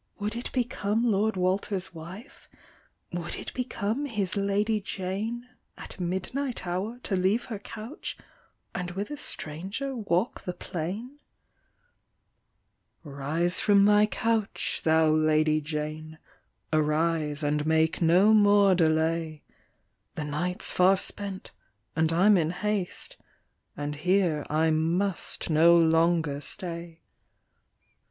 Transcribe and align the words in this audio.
"Would 0.20 0.36
it 0.36 0.52
become 0.52 1.10
Lord 1.10 1.38
Walter's 1.38 1.94
wife, 1.94 2.50
Would 3.14 3.36
it 3.36 3.54
become 3.54 4.04
his 4.04 4.36
Lady 4.36 4.78
Jane, 4.78 5.48
At 5.78 5.98
midnight 5.98 6.66
hour 6.66 6.98
to 7.04 7.16
leave 7.16 7.46
her 7.46 7.58
couch, 7.58 8.18
And 8.74 8.90
with 8.90 9.10
a 9.10 9.16
stranger 9.16 9.96
walk 9.96 10.42
the 10.42 10.52
plain?" 10.52 11.18
♦'Rise 13.06 13.62
from 13.62 13.86
thy 13.86 14.04
couch, 14.04 14.82
thou 14.84 15.08
Lady 15.12 15.62
Jane, 15.62 16.18
Arise, 16.74 17.42
and 17.42 17.64
make 17.64 18.02
no 18.02 18.34
more 18.34 18.74
delay; 18.74 19.42
The 20.14 20.24
night's 20.24 20.70
far 20.70 20.98
spent, 20.98 21.52
and 21.96 22.12
I'm 22.12 22.36
in 22.36 22.50
haste, 22.50 23.16
And 23.78 23.94
here 23.94 24.44
I 24.50 24.70
must 24.70 25.48
no 25.48 25.74
longer 25.78 26.42
stay. 26.42 27.00